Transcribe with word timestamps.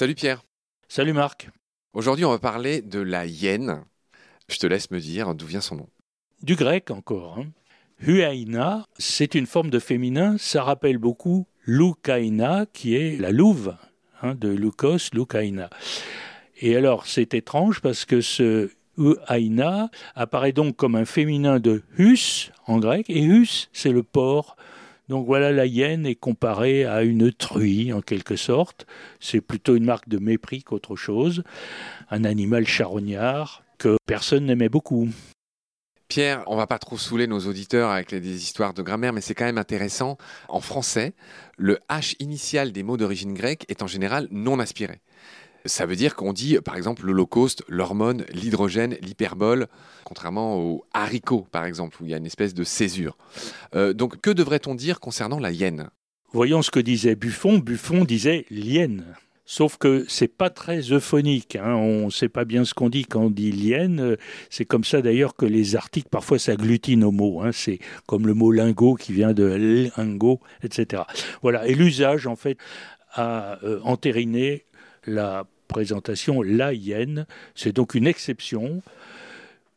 Salut 0.00 0.14
Pierre. 0.14 0.42
Salut 0.88 1.12
Marc. 1.12 1.50
Aujourd'hui, 1.92 2.24
on 2.24 2.30
va 2.30 2.38
parler 2.38 2.80
de 2.80 3.00
la 3.00 3.26
hyène. 3.26 3.84
Je 4.48 4.56
te 4.56 4.66
laisse 4.66 4.90
me 4.90 4.98
dire 4.98 5.34
d'où 5.34 5.44
vient 5.44 5.60
son 5.60 5.76
nom. 5.76 5.88
Du 6.42 6.54
grec 6.54 6.90
encore. 6.90 7.38
Hein. 7.38 7.48
Huaina, 8.00 8.86
c'est 8.96 9.34
une 9.34 9.44
forme 9.44 9.68
de 9.68 9.78
féminin. 9.78 10.36
Ça 10.38 10.62
rappelle 10.62 10.96
beaucoup 10.96 11.46
Loukaina, 11.66 12.64
qui 12.72 12.96
est 12.96 13.20
la 13.20 13.30
louve 13.30 13.76
hein, 14.22 14.34
de 14.36 14.48
Lukos, 14.48 15.10
Loukaina. 15.12 15.68
Et 16.62 16.74
alors, 16.76 17.04
c'est 17.06 17.34
étrange 17.34 17.82
parce 17.82 18.06
que 18.06 18.22
ce 18.22 18.70
Huaina 18.96 19.90
apparaît 20.14 20.52
donc 20.52 20.76
comme 20.76 20.94
un 20.94 21.04
féminin 21.04 21.60
de 21.60 21.82
Hus 21.98 22.52
en 22.66 22.78
grec, 22.78 23.04
et 23.10 23.22
Hus, 23.22 23.68
c'est 23.74 23.92
le 23.92 24.02
porc. 24.02 24.56
Donc 25.10 25.26
voilà, 25.26 25.50
la 25.50 25.66
hyène 25.66 26.06
est 26.06 26.14
comparée 26.14 26.84
à 26.84 27.02
une 27.02 27.32
truie 27.32 27.92
en 27.92 28.00
quelque 28.00 28.36
sorte. 28.36 28.86
C'est 29.18 29.40
plutôt 29.40 29.74
une 29.74 29.84
marque 29.84 30.08
de 30.08 30.18
mépris 30.18 30.62
qu'autre 30.62 30.94
chose. 30.94 31.42
Un 32.10 32.22
animal 32.22 32.64
charognard 32.64 33.64
que 33.76 33.96
personne 34.06 34.46
n'aimait 34.46 34.68
beaucoup. 34.68 35.08
Pierre, 36.06 36.44
on 36.46 36.56
va 36.56 36.68
pas 36.68 36.78
trop 36.78 36.96
saouler 36.96 37.26
nos 37.26 37.40
auditeurs 37.40 37.90
avec 37.90 38.14
des 38.14 38.36
histoires 38.36 38.72
de 38.72 38.82
grammaire, 38.82 39.12
mais 39.12 39.20
c'est 39.20 39.34
quand 39.34 39.44
même 39.44 39.58
intéressant. 39.58 40.16
En 40.48 40.60
français, 40.60 41.14
le 41.56 41.80
H 41.88 42.14
initial 42.20 42.70
des 42.70 42.84
mots 42.84 42.96
d'origine 42.96 43.34
grecque 43.34 43.64
est 43.68 43.82
en 43.82 43.88
général 43.88 44.28
non 44.30 44.60
aspiré. 44.60 45.00
Ça 45.64 45.86
veut 45.86 45.96
dire 45.96 46.16
qu'on 46.16 46.32
dit, 46.32 46.58
par 46.64 46.76
exemple, 46.76 47.04
l'Holocauste, 47.04 47.62
l'hormone, 47.68 48.24
l'hydrogène, 48.32 48.96
l'hyperbole, 49.02 49.68
contrairement 50.04 50.58
au 50.58 50.84
haricot, 50.92 51.46
par 51.50 51.64
exemple, 51.64 51.98
où 52.00 52.06
il 52.06 52.10
y 52.10 52.14
a 52.14 52.18
une 52.18 52.26
espèce 52.26 52.54
de 52.54 52.64
césure. 52.64 53.16
Euh, 53.74 53.92
donc, 53.92 54.20
que 54.20 54.30
devrait-on 54.30 54.74
dire 54.74 55.00
concernant 55.00 55.38
la 55.38 55.50
hyène? 55.50 55.90
Voyons 56.32 56.62
ce 56.62 56.70
que 56.70 56.80
disait 56.80 57.16
Buffon. 57.16 57.58
Buffon 57.58 58.04
disait 58.04 58.46
lienne. 58.50 59.04
Sauf 59.44 59.78
que 59.78 60.04
c'est 60.08 60.28
pas 60.28 60.48
très 60.48 60.92
euphonique. 60.92 61.56
Hein. 61.56 61.74
On 61.74 62.04
ne 62.04 62.10
sait 62.10 62.28
pas 62.28 62.44
bien 62.44 62.64
ce 62.64 62.72
qu'on 62.72 62.88
dit 62.88 63.04
quand 63.04 63.22
on 63.22 63.30
dit 63.30 63.50
lienne. 63.50 64.16
C'est 64.48 64.64
comme 64.64 64.84
ça 64.84 65.02
d'ailleurs 65.02 65.34
que 65.34 65.44
les 65.44 65.74
articles 65.74 66.08
parfois 66.08 66.38
s'agglutinent 66.38 67.08
aux 67.08 67.10
mots. 67.10 67.42
Hein. 67.42 67.50
C'est 67.52 67.80
comme 68.06 68.28
le 68.28 68.34
mot 68.34 68.52
lingot 68.52 68.94
qui 68.94 69.12
vient 69.12 69.32
de 69.32 69.90
lingot, 69.96 70.38
etc. 70.62 71.02
Voilà. 71.42 71.66
Et 71.66 71.74
l'usage 71.74 72.28
en 72.28 72.36
fait 72.36 72.58
a 73.14 73.58
euh, 73.64 73.80
entériné 73.82 74.66
la 75.04 75.46
la 76.42 76.72
hyène. 76.72 77.26
C'est 77.54 77.72
donc 77.72 77.94
une 77.94 78.06
exception. 78.06 78.82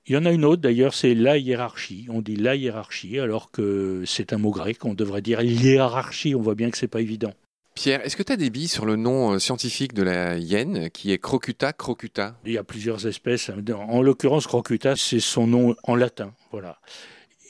Il 0.05 0.13
y 0.13 0.17
en 0.17 0.25
a 0.25 0.31
une 0.31 0.44
autre 0.44 0.61
d'ailleurs, 0.61 0.94
c'est 0.94 1.13
la 1.13 1.38
hiérarchie. 1.38 2.08
On 2.09 2.22
dit 2.22 2.35
la 2.35 2.55
hiérarchie 2.55 3.19
alors 3.19 3.52
que 3.52 4.03
c'est 4.05 4.33
un 4.33 4.38
mot 4.38 4.52
grec. 4.52 4.83
On 4.85 4.94
devrait 4.94 5.22
dire 5.22 5.41
hiérarchie. 5.41 6.35
On 6.35 6.41
voit 6.41 6.55
bien 6.55 6.69
que 6.69 6.77
c'est 6.77 6.88
pas 6.88 7.02
évident. 7.02 7.33
Pierre, 7.75 8.05
est-ce 8.05 8.16
que 8.16 8.23
tu 8.23 8.31
as 8.31 8.38
des 8.38 8.52
billes 8.52 8.67
sur 8.67 8.85
le 8.85 8.95
nom 8.95 9.33
euh, 9.33 9.39
scientifique 9.39 9.94
de 9.94 10.03
la 10.03 10.38
hyène 10.38 10.91
qui 10.91 11.11
est 11.11 11.17
Crocuta 11.17 11.73
crocuta? 11.73 12.35
Il 12.45 12.52
y 12.52 12.57
a 12.57 12.63
plusieurs 12.63 13.07
espèces. 13.07 13.50
En 13.89 14.02
l'occurrence, 14.03 14.45
Crocuta, 14.45 14.95
c'est 14.95 15.19
son 15.19 15.47
nom 15.47 15.75
en 15.83 15.95
latin. 15.95 16.33
Voilà 16.52 16.78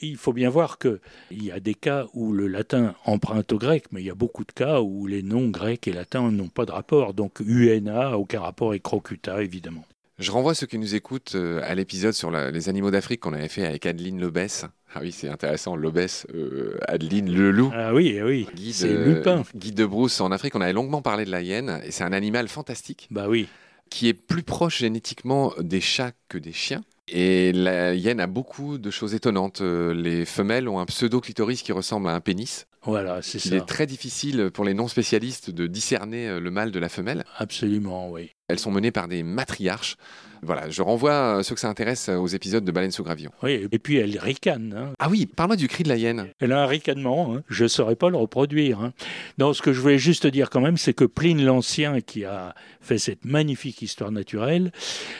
il 0.00 0.16
faut 0.16 0.32
bien 0.32 0.50
voir 0.50 0.78
qu'il 0.78 0.98
y 1.30 1.50
a 1.50 1.60
des 1.60 1.74
cas 1.74 2.06
où 2.14 2.32
le 2.32 2.46
latin 2.46 2.94
emprunte 3.04 3.52
au 3.52 3.58
grec, 3.58 3.86
mais 3.92 4.02
il 4.02 4.06
y 4.06 4.10
a 4.10 4.14
beaucoup 4.14 4.44
de 4.44 4.52
cas 4.52 4.80
où 4.80 5.06
les 5.06 5.22
noms 5.22 5.48
grecs 5.48 5.86
et 5.88 5.92
latins 5.92 6.30
n'ont 6.30 6.48
pas 6.48 6.66
de 6.66 6.72
rapport. 6.72 7.14
Donc 7.14 7.40
UNA, 7.40 8.16
aucun 8.18 8.40
rapport 8.40 8.70
avec 8.70 8.82
Crocuta, 8.82 9.42
évidemment. 9.42 9.84
Je 10.18 10.30
renvoie 10.30 10.54
ceux 10.54 10.68
qui 10.68 10.78
nous 10.78 10.94
écoutent 10.94 11.34
euh, 11.34 11.60
à 11.64 11.74
l'épisode 11.74 12.12
sur 12.12 12.30
les 12.30 12.68
animaux 12.68 12.92
d'Afrique 12.92 13.20
qu'on 13.20 13.32
avait 13.32 13.48
fait 13.48 13.66
avec 13.66 13.84
Adeline 13.84 14.20
Lobès. 14.20 14.64
Ah 14.94 15.00
oui, 15.02 15.10
c'est 15.10 15.28
intéressant, 15.28 15.74
Lobès, 15.74 16.24
euh, 16.32 16.78
Adeline 16.86 17.34
le 17.34 17.50
loup. 17.50 17.72
Ah 17.74 17.92
oui, 17.92 18.20
oui, 18.22 18.46
c'est 18.72 18.94
Lupin. 18.94 19.42
Guide 19.56 19.74
de 19.74 19.84
Brousse 19.84 20.20
en 20.20 20.30
Afrique, 20.30 20.54
on 20.54 20.60
avait 20.60 20.72
longuement 20.72 21.02
parlé 21.02 21.24
de 21.24 21.32
la 21.32 21.42
hyène, 21.42 21.80
et 21.84 21.90
c'est 21.90 22.04
un 22.04 22.12
animal 22.12 22.46
fantastique. 22.46 23.08
Bah 23.10 23.26
oui. 23.28 23.48
Qui 23.90 24.06
est 24.06 24.14
plus 24.14 24.44
proche 24.44 24.78
génétiquement 24.78 25.52
des 25.58 25.80
chats 25.80 26.12
que 26.28 26.38
des 26.38 26.52
chiens. 26.52 26.84
Et 27.08 27.52
la 27.52 27.94
hyène 27.94 28.20
a 28.20 28.26
beaucoup 28.26 28.78
de 28.78 28.90
choses 28.90 29.14
étonnantes. 29.14 29.60
Euh, 29.60 29.92
les 29.92 30.24
femelles 30.24 30.68
ont 30.68 30.78
un 30.78 30.86
pseudo-clitoris 30.86 31.62
qui 31.62 31.72
ressemble 31.72 32.08
à 32.08 32.14
un 32.14 32.20
pénis. 32.20 32.66
Voilà, 32.82 33.22
c'est 33.22 33.38
ça. 33.38 33.48
Il 33.48 33.54
est 33.54 33.66
très 33.66 33.86
difficile 33.86 34.50
pour 34.52 34.64
les 34.64 34.74
non-spécialistes 34.74 35.50
de 35.50 35.66
discerner 35.66 36.28
euh, 36.28 36.40
le 36.40 36.50
mâle 36.50 36.70
de 36.70 36.78
la 36.78 36.88
femelle. 36.88 37.24
Absolument, 37.36 38.10
oui. 38.10 38.30
Elles 38.48 38.58
sont 38.58 38.70
menées 38.70 38.90
par 38.90 39.08
des 39.08 39.22
matriarches. 39.22 39.96
Voilà, 40.44 40.70
je 40.70 40.82
renvoie 40.82 41.42
ceux 41.42 41.54
que 41.54 41.60
ça 41.60 41.68
intéresse 41.68 42.08
aux 42.08 42.26
épisodes 42.26 42.64
de 42.64 42.72
Baleine 42.72 42.90
sous 42.90 43.02
gravillon. 43.02 43.30
Oui, 43.42 43.66
et 43.70 43.78
puis 43.78 43.96
elle 43.96 44.18
ricane. 44.18 44.74
Hein. 44.76 44.92
Ah 44.98 45.08
oui, 45.08 45.26
parle-moi 45.26 45.56
du 45.56 45.68
cri 45.68 45.82
de 45.82 45.88
la 45.88 45.96
hyène. 45.96 46.28
Elle 46.40 46.52
a 46.52 46.62
un 46.62 46.66
ricanement, 46.66 47.34
hein. 47.34 47.42
je 47.48 47.64
ne 47.64 47.68
saurais 47.68 47.96
pas 47.96 48.10
le 48.10 48.16
reproduire. 48.16 48.80
Hein. 48.80 48.92
Non, 49.38 49.52
ce 49.52 49.62
que 49.62 49.72
je 49.72 49.80
voulais 49.80 49.98
juste 49.98 50.26
dire 50.26 50.50
quand 50.50 50.60
même, 50.60 50.76
c'est 50.76 50.94
que 50.94 51.04
Pline 51.04 51.44
l'Ancien, 51.44 52.00
qui 52.00 52.24
a 52.24 52.54
fait 52.80 52.98
cette 52.98 53.24
magnifique 53.24 53.82
histoire 53.82 54.12
naturelle, 54.12 54.72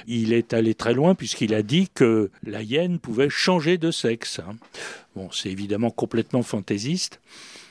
il 0.07 0.33
est 0.33 0.53
allé 0.53 0.75
très 0.75 0.95
loin 0.95 1.15
puisqu'il 1.15 1.55
a 1.55 1.63
dit 1.63 1.89
que 1.93 2.31
la 2.45 2.63
hyène 2.63 2.99
pouvait 2.99 3.31
changer 3.31 3.79
de 3.79 3.91
sexe. 3.91 4.41
Bon, 5.17 5.31
c'est 5.31 5.51
évidemment 5.51 5.91
complètement 5.91 6.43
fantaisiste. 6.43 7.21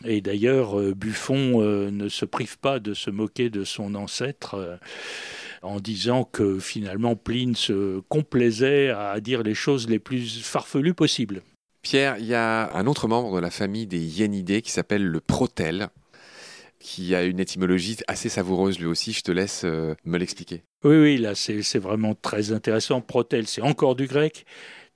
Et 0.05 0.21
d'ailleurs, 0.21 0.79
euh, 0.79 0.93
Buffon 0.93 1.61
euh, 1.61 1.89
ne 1.91 2.09
se 2.09 2.25
prive 2.25 2.57
pas 2.57 2.79
de 2.79 2.93
se 2.93 3.09
moquer 3.09 3.49
de 3.49 3.63
son 3.63 3.95
ancêtre 3.95 4.55
euh, 4.55 4.75
en 5.63 5.79
disant 5.79 6.23
que 6.23 6.59
finalement 6.59 7.15
Pline 7.15 7.55
se 7.55 8.01
complaisait 8.09 8.89
à 8.89 9.19
dire 9.19 9.43
les 9.43 9.55
choses 9.55 9.89
les 9.89 9.99
plus 9.99 10.43
farfelues 10.43 10.93
possibles. 10.93 11.41
Pierre, 11.81 12.17
il 12.19 12.25
y 12.25 12.33
a 12.33 12.73
un 12.75 12.87
autre 12.87 13.07
membre 13.07 13.35
de 13.35 13.41
la 13.41 13.49
famille 13.49 13.87
des 13.87 13.99
hyénidés 13.99 14.61
qui 14.61 14.71
s'appelle 14.71 15.03
le 15.03 15.19
protèle, 15.19 15.87
qui 16.79 17.15
a 17.15 17.23
une 17.23 17.39
étymologie 17.39 17.97
assez 18.07 18.29
savoureuse 18.29 18.79
lui 18.79 18.85
aussi. 18.85 19.11
Je 19.11 19.21
te 19.21 19.31
laisse 19.31 19.63
me 19.63 20.17
l'expliquer. 20.17 20.63
Oui, 20.83 20.97
oui, 20.97 21.17
là 21.17 21.33
c'est 21.35 21.79
vraiment 21.79 22.15
très 22.15 22.51
intéressant. 22.51 23.01
Protèle, 23.01 23.47
c'est 23.47 23.61
encore 23.61 23.95
du 23.95 24.07
grec. 24.07 24.45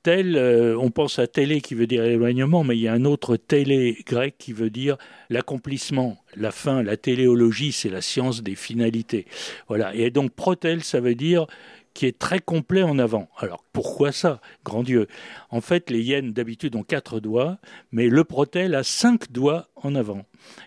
Euh, 0.07 0.75
on 0.79 0.89
pense 0.89 1.19
à 1.19 1.27
télé 1.27 1.61
qui 1.61 1.75
veut 1.75 1.87
dire 1.87 2.03
éloignement, 2.03 2.63
mais 2.63 2.77
il 2.77 2.81
y 2.81 2.87
a 2.87 2.93
un 2.93 3.05
autre 3.05 3.35
télé 3.35 3.97
grec 4.05 4.35
qui 4.37 4.53
veut 4.53 4.69
dire 4.69 4.97
l'accomplissement, 5.29 6.17
la 6.35 6.51
fin, 6.51 6.81
la 6.81 6.97
téléologie, 6.97 7.71
c'est 7.71 7.89
la 7.89 8.01
science 8.01 8.41
des 8.41 8.55
finalités. 8.55 9.25
Voilà. 9.67 9.93
Et 9.93 10.09
donc 10.09 10.31
protel, 10.31 10.83
ça 10.83 10.99
veut 10.99 11.15
dire 11.15 11.47
qui 11.93 12.05
est 12.05 12.19
très 12.19 12.39
complet 12.39 12.83
en 12.83 12.99
avant. 12.99 13.27
Alors 13.39 13.63
pourquoi 13.73 14.11
ça 14.11 14.39
Grand 14.63 14.83
Dieu? 14.83 15.07
En 15.49 15.61
fait, 15.61 15.89
les 15.89 16.03
hyènes 16.03 16.31
d'habitude 16.31 16.75
ont 16.75 16.83
quatre 16.83 17.19
doigts, 17.19 17.57
mais 17.91 18.07
le 18.07 18.23
protel 18.23 18.75
a 18.75 18.83
cinq 18.83 19.31
doigts 19.31 19.67
en 19.75 19.95
avant. 19.95 20.23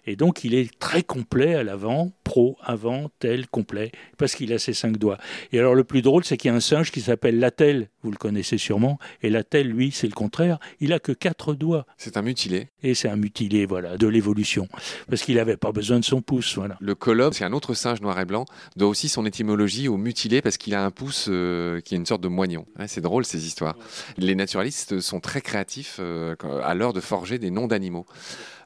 Et 0.06 0.16
donc 0.16 0.42
il 0.42 0.54
est 0.54 0.76
très 0.80 1.04
complet 1.04 1.54
à 1.54 1.62
l'avant, 1.62 2.10
pro, 2.30 2.56
avant, 2.62 3.10
tel, 3.18 3.48
complet, 3.48 3.90
parce 4.16 4.36
qu'il 4.36 4.52
a 4.52 4.60
ses 4.60 4.72
cinq 4.72 4.98
doigts. 4.98 5.18
Et 5.50 5.58
alors 5.58 5.74
le 5.74 5.82
plus 5.82 6.00
drôle, 6.00 6.24
c'est 6.24 6.36
qu'il 6.36 6.48
y 6.48 6.54
a 6.54 6.56
un 6.56 6.60
singe 6.60 6.92
qui 6.92 7.00
s'appelle 7.00 7.40
l'atel, 7.40 7.88
vous 8.04 8.12
le 8.12 8.16
connaissez 8.16 8.56
sûrement, 8.56 9.00
et 9.24 9.30
l'atel, 9.30 9.66
lui, 9.66 9.90
c'est 9.90 10.06
le 10.06 10.12
contraire, 10.12 10.60
il 10.78 10.92
a 10.92 11.00
que 11.00 11.10
quatre 11.10 11.54
doigts. 11.54 11.86
C'est 11.98 12.16
un 12.16 12.22
mutilé. 12.22 12.68
Et 12.84 12.94
c'est 12.94 13.08
un 13.08 13.16
mutilé, 13.16 13.66
voilà, 13.66 13.96
de 13.96 14.06
l'évolution, 14.06 14.68
parce 15.08 15.22
qu'il 15.22 15.34
n'avait 15.34 15.56
pas 15.56 15.72
besoin 15.72 15.98
de 15.98 16.04
son 16.04 16.22
pouce, 16.22 16.54
voilà. 16.54 16.76
Le 16.80 16.94
colobe, 16.94 17.32
c'est 17.32 17.42
un 17.42 17.52
autre 17.52 17.74
singe 17.74 18.00
noir 18.00 18.20
et 18.20 18.24
blanc, 18.24 18.44
doit 18.76 18.88
aussi 18.88 19.08
son 19.08 19.26
étymologie 19.26 19.88
au 19.88 19.96
mutilé, 19.96 20.40
parce 20.40 20.56
qu'il 20.56 20.76
a 20.76 20.84
un 20.84 20.92
pouce 20.92 21.26
euh, 21.28 21.80
qui 21.80 21.94
est 21.94 21.98
une 21.98 22.06
sorte 22.06 22.20
de 22.20 22.28
moignon. 22.28 22.64
c'est 22.86 23.00
drôle 23.00 23.24
ces 23.24 23.44
histoires. 23.44 23.74
Les 24.18 24.36
naturalistes 24.36 25.00
sont 25.00 25.18
très 25.18 25.40
créatifs 25.40 25.96
euh, 25.98 26.36
à 26.62 26.76
l'heure 26.76 26.92
de 26.92 27.00
forger 27.00 27.40
des 27.40 27.50
noms 27.50 27.66
d'animaux. 27.66 28.06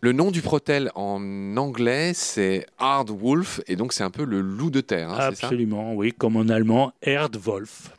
Le 0.05 0.13
nom 0.13 0.31
du 0.31 0.43
protel 0.43 0.91
en 0.97 1.57
anglais, 1.57 2.13
c'est 2.13 2.67
Hard 2.77 3.09
Wolf, 3.09 3.54
et 3.67 3.77
donc 3.77 3.93
c'est 3.93 4.05
un 4.05 4.11
peu 4.11 4.25
le 4.25 4.41
loup 4.41 4.71
de 4.71 4.81
terre. 4.81 5.11
Hein, 5.11 5.19
Absolument, 5.19 5.95
oui, 5.95 6.13
comme 6.13 6.37
en 6.37 6.49
allemand, 6.49 6.93
Erdwolf. 7.03 7.93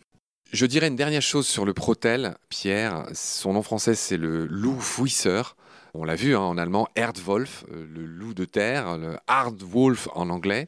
Je 0.51 0.65
dirais 0.65 0.87
une 0.87 0.95
dernière 0.95 1.21
chose 1.21 1.47
sur 1.47 1.65
le 1.65 1.73
protel, 1.73 2.35
Pierre. 2.49 3.07
Son 3.13 3.53
nom 3.53 3.61
français, 3.61 3.95
c'est 3.95 4.17
le 4.17 4.45
loup 4.45 4.79
fouisseur. 4.79 5.55
On 5.93 6.03
l'a 6.03 6.15
vu 6.15 6.35
hein, 6.35 6.41
en 6.41 6.57
allemand, 6.57 6.87
Erdwolf, 6.95 7.65
euh, 7.71 7.85
le 7.93 8.05
loup 8.05 8.33
de 8.33 8.45
terre, 8.45 8.97
le 8.97 9.17
Hard 9.27 9.61
Wolf 9.63 10.07
en 10.13 10.29
anglais. 10.29 10.67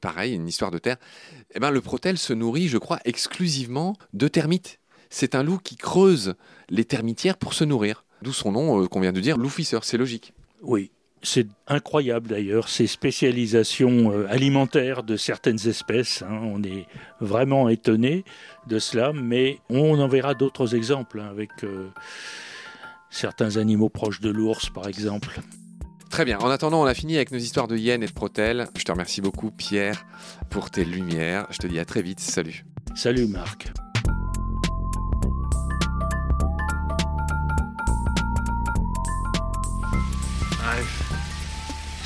Pareil, 0.00 0.34
une 0.34 0.46
histoire 0.46 0.70
de 0.70 0.78
terre. 0.78 0.96
Eh 1.54 1.58
ben, 1.58 1.70
le 1.70 1.80
protel 1.80 2.16
se 2.16 2.32
nourrit, 2.32 2.68
je 2.68 2.78
crois, 2.78 3.00
exclusivement 3.04 3.96
de 4.12 4.28
termites. 4.28 4.78
C'est 5.10 5.34
un 5.34 5.42
loup 5.42 5.58
qui 5.58 5.76
creuse 5.76 6.34
les 6.68 6.84
termitières 6.84 7.36
pour 7.36 7.54
se 7.54 7.64
nourrir. 7.64 8.04
D'où 8.22 8.32
son 8.32 8.52
nom 8.52 8.82
euh, 8.82 8.86
qu'on 8.86 9.00
vient 9.00 9.12
de 9.12 9.20
dire, 9.20 9.36
loup 9.36 9.48
fouisseur. 9.48 9.84
C'est 9.84 9.98
logique. 9.98 10.32
Oui, 10.62 10.90
c'est 11.22 11.46
incroyable 11.66 12.28
d'ailleurs, 12.28 12.68
ces 12.68 12.86
spécialisations 12.86 14.12
euh, 14.12 14.26
alimentaires 14.28 15.02
de 15.02 15.16
certaines 15.16 15.68
espèces. 15.68 16.22
Hein. 16.22 16.40
on 16.42 16.62
est 16.62 16.86
vraiment 17.20 17.68
étonné 17.68 18.24
de 18.66 18.78
cela, 18.78 19.12
mais 19.12 19.58
on 19.68 19.98
en 19.98 20.08
verra 20.08 20.34
d'autres 20.34 20.74
exemples 20.74 21.20
hein, 21.20 21.28
avec 21.30 21.50
euh, 21.64 21.88
certains 23.10 23.56
animaux 23.56 23.88
proches 23.88 24.20
de 24.20 24.30
l'ours, 24.30 24.70
par 24.70 24.86
exemple. 24.86 25.40
Très 26.10 26.24
bien. 26.24 26.38
En 26.38 26.48
attendant, 26.48 26.82
on 26.82 26.86
a 26.86 26.94
fini 26.94 27.16
avec 27.16 27.32
nos 27.32 27.38
histoires 27.38 27.68
de 27.68 27.76
hyènes 27.76 28.02
et 28.02 28.06
de 28.06 28.12
protèles. 28.12 28.66
Je 28.76 28.84
te 28.84 28.92
remercie 28.92 29.20
beaucoup, 29.20 29.50
Pierre, 29.50 30.06
pour 30.48 30.70
tes 30.70 30.84
lumières. 30.84 31.46
Je 31.50 31.58
te 31.58 31.66
dis 31.66 31.78
à 31.78 31.84
très 31.84 32.02
vite. 32.02 32.20
Salut. 32.20 32.64
Salut, 32.94 33.26
Marc. 33.26 33.70